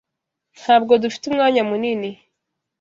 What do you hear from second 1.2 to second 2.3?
umwanya munini.